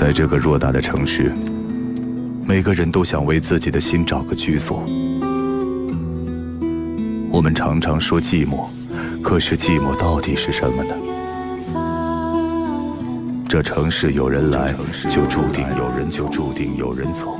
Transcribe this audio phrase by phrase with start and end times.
[0.00, 1.30] 在这个偌大的城市，
[2.46, 4.82] 每个人都想为自己的心找个居所。
[7.30, 8.66] 我们常常说寂寞，
[9.20, 10.94] 可是寂寞到底是什么呢？
[13.46, 14.72] 这城市有人来，
[15.10, 17.36] 就注定有人就注定有人走。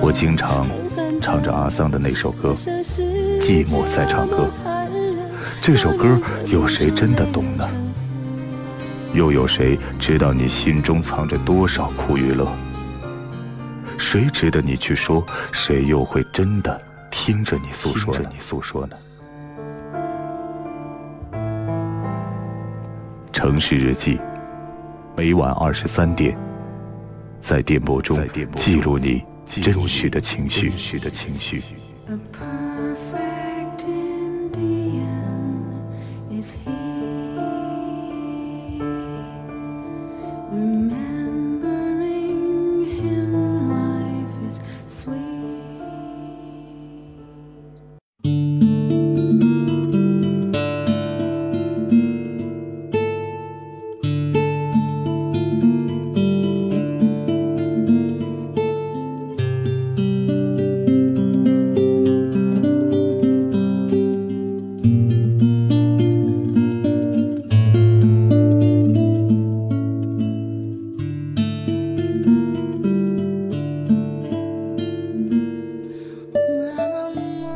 [0.00, 0.66] 我经常
[1.20, 2.52] 唱着阿桑的那首歌，
[3.40, 4.50] 《寂寞在唱歌》。
[5.66, 6.16] 这首歌
[6.46, 7.68] 有谁真的懂呢？
[9.12, 12.48] 又有谁知道你心中藏着多少苦与乐？
[13.98, 15.26] 谁值得你去说？
[15.50, 18.14] 谁又会真的听着你诉说？
[18.16, 18.96] 着你诉说呢？
[23.32, 24.20] 城市日记，
[25.16, 26.38] 每晚二十三点，
[27.40, 28.16] 在电波中
[28.54, 30.72] 记录你真实的情绪。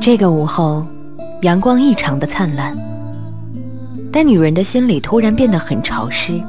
[0.01, 0.83] 这个午后，
[1.43, 2.75] 阳光异常的灿烂，
[4.11, 6.41] 但女人的心里突然变得很潮湿。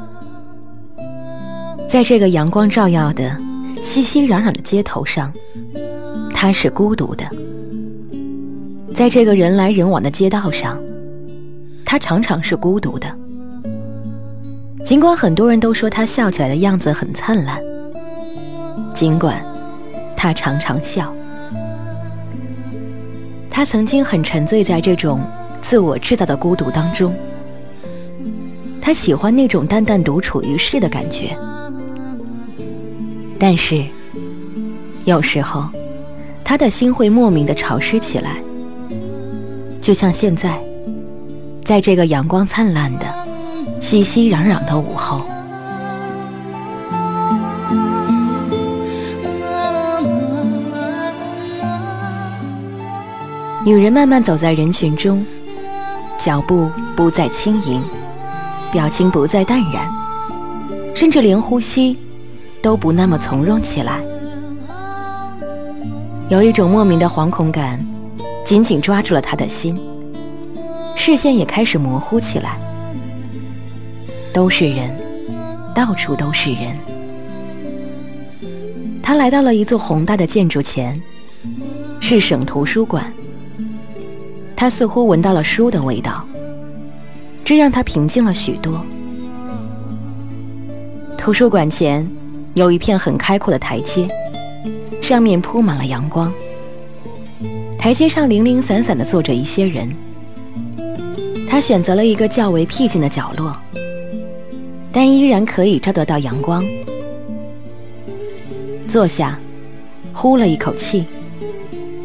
[1.87, 3.39] 在这个阳光照耀的、
[3.83, 5.31] 熙熙攘攘的街头上，
[6.33, 7.27] 她是孤独的。
[8.95, 10.81] 在这个人来人往的街道上，
[11.85, 13.07] 她常常是孤独的。
[14.83, 17.61] 尽管很多人都说她笑起来的样子很灿烂，
[18.95, 19.45] 尽管
[20.17, 21.15] 她常常笑。
[23.55, 25.21] 他曾经很沉醉在这种
[25.61, 27.15] 自我制造的孤独当中，
[28.81, 31.37] 他喜欢那种淡淡独处于世的感觉。
[33.39, 33.85] 但是，
[35.05, 35.69] 有时候，
[36.43, 38.43] 他的心会莫名的潮湿起来，
[39.83, 40.59] 就像现在，
[41.63, 43.07] 在这个阳光灿烂的、
[43.83, 45.21] 熙熙攘攘的午后。
[53.65, 55.25] 女人慢慢走在人群中，
[56.19, 57.81] 脚步不再轻盈，
[58.73, 59.89] 表情不再淡然，
[60.97, 61.97] 甚至连呼吸
[62.61, 64.01] 都不那么从容起来。
[66.29, 67.79] 有一种莫名的惶恐感，
[68.45, 69.81] 紧紧抓住了她的心，
[70.97, 72.59] 视线也开始模糊起来。
[74.33, 74.91] 都是人，
[75.73, 76.77] 到处都是人。
[79.01, 81.01] 她来到了一座宏大的建筑前，
[82.01, 83.13] 是省图书馆。
[84.63, 86.25] 他似乎闻到了书的味道，
[87.43, 88.81] 这让他平静了许多。
[91.19, 92.09] 图书馆前
[92.55, 94.07] 有一片很开阔的台阶，
[95.01, 96.33] 上面铺满了阳光。
[97.77, 99.93] 台阶上零零散散的坐着一些人。
[101.51, 103.57] 他选择了一个较为僻静的角落，
[104.93, 106.65] 但依然可以照得到阳光。
[108.87, 109.37] 坐下，
[110.13, 111.05] 呼了一口气，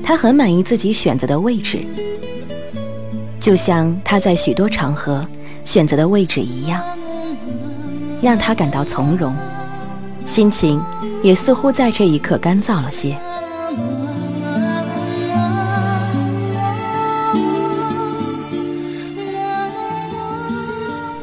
[0.02, 1.86] 他很满意自己选择的位置。
[3.40, 5.26] 就像他在许多场合
[5.64, 6.82] 选择的位置一样，
[8.22, 9.34] 让他感到从容，
[10.26, 10.82] 心情
[11.24, 13.18] 也似乎在这一刻干燥了些。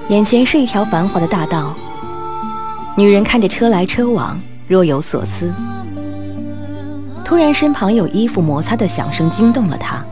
[0.08, 1.75] 眼前是一条繁华的大道，
[2.96, 4.38] 女人看着车来车往，
[4.69, 5.52] 若有所思。
[7.25, 10.04] 突然，身旁有衣服摩擦的响声惊动了她。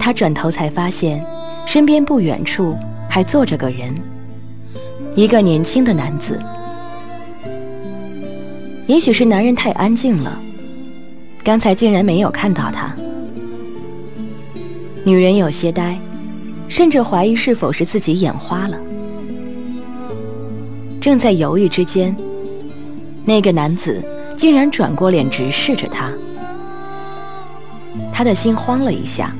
[0.00, 1.24] 他转头才发现，
[1.66, 2.74] 身边不远处
[3.08, 3.94] 还坐着个人，
[5.14, 6.40] 一个年轻的男子。
[8.86, 10.40] 也许是男人太安静了，
[11.44, 12.92] 刚才竟然没有看到他。
[15.04, 15.96] 女人有些呆，
[16.66, 18.76] 甚至怀疑是否是自己眼花了。
[21.00, 22.16] 正在犹豫之间，
[23.24, 24.02] 那个男子
[24.36, 26.10] 竟然转过脸直视着她，
[28.12, 29.32] 他的心慌了一下。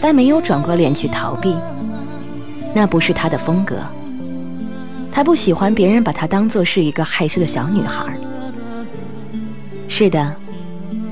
[0.00, 1.54] 但没有转过脸去逃避，
[2.74, 3.76] 那不是他的风格。
[5.12, 8.06] 他不喜欢别人把他当做是一个害羞的小女孩。
[9.88, 10.34] 是的，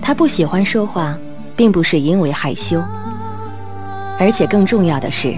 [0.00, 1.19] 他不喜欢说话，
[1.56, 2.81] 并不是因为害羞，
[4.19, 5.37] 而且更重要的是，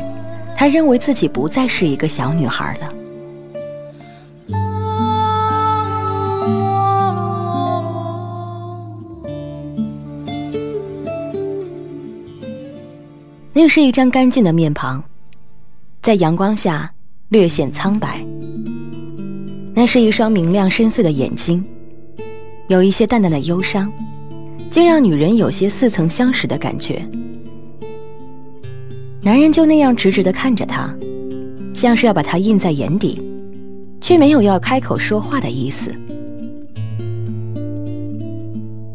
[0.55, 3.00] 她认为自己不再是一个小女孩了。
[13.62, 15.04] 那是一张干净的面庞，
[16.00, 16.90] 在阳光下
[17.28, 18.24] 略显苍白。
[19.74, 21.62] 那是一双明亮深邃的眼睛，
[22.68, 23.92] 有一些淡淡的忧伤，
[24.70, 27.06] 竟让女人有些似曾相识的感觉。
[29.20, 30.90] 男人就那样直直的看着她，
[31.74, 33.20] 像是要把她印在眼底，
[34.00, 35.94] 却没有要开口说话的意思。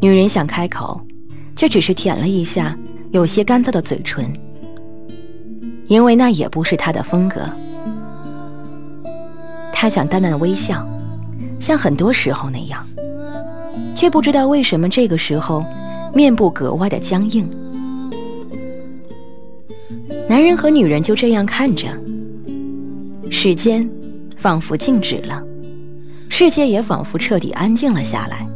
[0.02, 1.00] 女人想开口，
[1.54, 2.76] 却只是舔了一下
[3.12, 4.28] 有些干燥的嘴唇，
[5.86, 7.40] 因为那也不是他的风格。
[9.72, 10.86] 他想淡淡的微笑，
[11.60, 12.84] 像很多时候那样，
[13.94, 15.64] 却不知道为什么这个时候
[16.14, 17.48] 面部格外的僵硬。
[20.28, 21.88] 男人和女人就这样看着，
[23.30, 23.88] 时间
[24.36, 25.42] 仿佛静止了，
[26.28, 28.46] 世界也仿佛彻底安静了下来。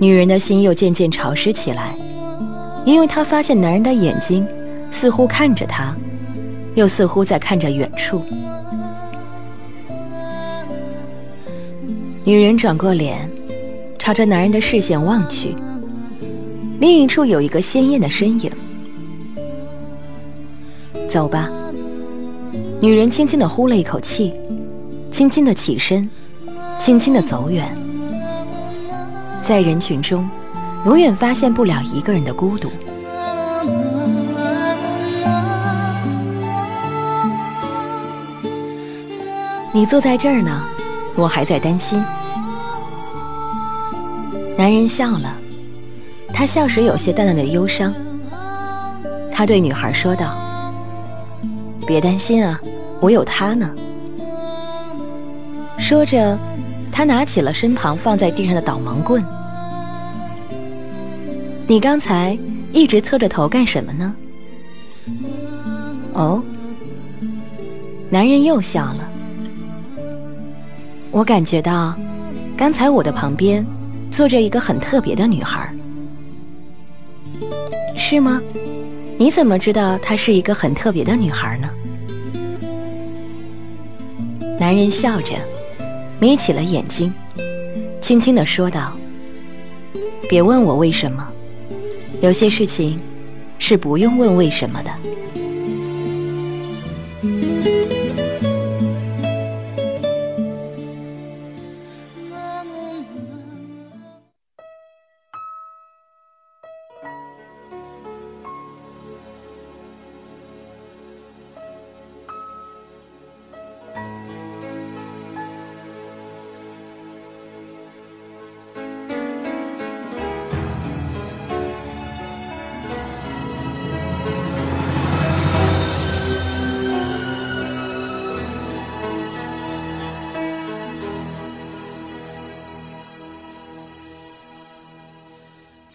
[0.00, 1.94] 女人的心又渐渐潮湿起来，
[2.84, 4.46] 因为她发现男人的眼睛
[4.94, 5.92] 似乎看着他，
[6.76, 8.24] 又似乎在看着远处。
[12.22, 13.28] 女人转过脸，
[13.98, 15.56] 朝着男人的视线望去，
[16.78, 18.48] 另一处有一个鲜艳的身影。
[21.08, 21.50] 走吧。
[22.80, 24.32] 女人轻轻的呼了一口气，
[25.10, 26.08] 轻轻的起身，
[26.78, 27.76] 轻轻的走远。
[29.42, 30.26] 在人群中，
[30.86, 32.70] 永远发现不了一个人的孤独。
[39.74, 40.62] 你坐在这儿呢，
[41.16, 42.00] 我还在担心。
[44.56, 45.34] 男人笑了，
[46.32, 47.92] 他笑时有些淡淡的忧伤。
[49.32, 50.32] 他对女孩说道。
[51.84, 52.60] 别担心啊，
[53.00, 53.68] 我有他呢。
[55.76, 56.38] 说着，
[56.92, 59.26] 他拿起了身旁放在地上的导盲棍。
[61.66, 62.38] 你刚才
[62.72, 64.14] 一直侧着头干什么呢？
[66.12, 66.40] 哦，
[68.08, 69.10] 男人又笑了。
[71.14, 71.94] 我感觉到，
[72.56, 73.64] 刚才我的旁边
[74.10, 75.72] 坐着一个很特别的女孩。
[77.94, 78.42] 是吗？
[79.16, 81.70] 你怎么知道她是一个很特别的女孩呢？
[84.58, 85.36] 男人笑着，
[86.18, 87.14] 眯起了眼睛，
[88.00, 88.92] 轻轻的说道
[90.28, 91.24] ：“别问我为什么，
[92.22, 92.98] 有些事情
[93.60, 94.90] 是不用问为什么的。”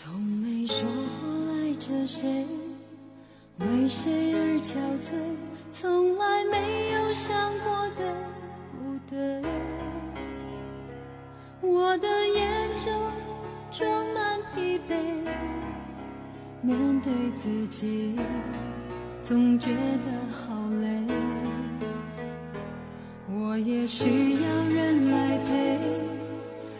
[0.02, 0.88] 从没说
[1.20, 2.46] 过爱着谁
[3.58, 5.12] 为谁而憔悴？
[5.74, 7.36] 从来没有想
[7.66, 8.06] 过对
[8.72, 9.42] 不对。
[11.60, 13.12] 我的眼中
[13.72, 14.96] 装满疲惫，
[16.62, 18.18] 面对自己
[19.22, 21.04] 总觉得好累。
[23.34, 25.78] 我也需要人来陪，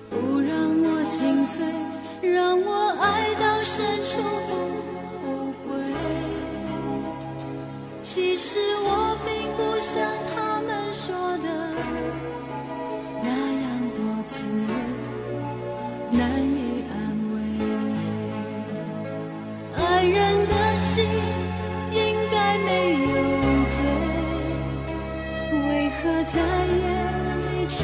[0.10, 1.66] 不让我心碎，
[2.22, 4.54] 让我爱到深处不
[5.22, 5.28] 后
[5.66, 5.68] 悔。
[8.02, 10.02] 其实我并不像
[10.36, 11.48] 他们说的
[13.24, 14.36] 那样多次
[16.12, 16.98] 难以安
[17.34, 17.36] 慰。
[19.78, 21.06] 爱人的心
[21.92, 21.98] 应
[22.32, 23.08] 该没有
[23.72, 23.78] 罪，
[25.52, 26.36] 为何在
[26.76, 26.84] 夜
[27.46, 27.78] 里却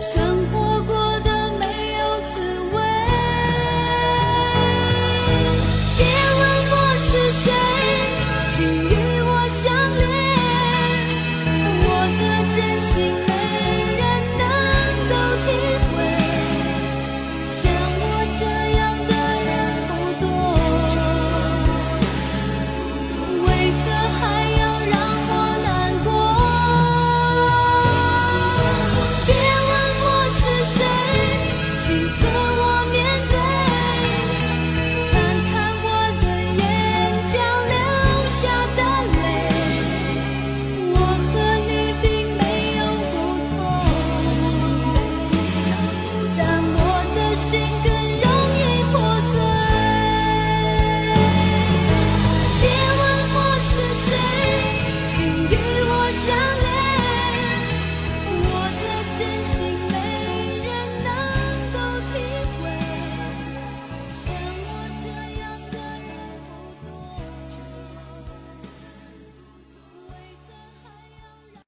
[0.00, 0.39] 生。